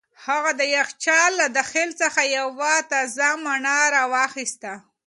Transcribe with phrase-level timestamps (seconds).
[0.25, 4.71] هغه د یخچال له داخل څخه یوه تازه مڼه را واخیسته.